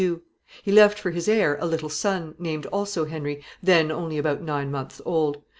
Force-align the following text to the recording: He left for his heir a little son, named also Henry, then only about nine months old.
He 0.63 0.71
left 0.71 0.97
for 0.97 1.11
his 1.11 1.27
heir 1.29 1.59
a 1.61 1.67
little 1.67 1.87
son, 1.87 2.33
named 2.39 2.65
also 2.73 3.05
Henry, 3.05 3.43
then 3.61 3.91
only 3.91 4.17
about 4.17 4.41
nine 4.41 4.71
months 4.71 4.99
old. 5.05 5.43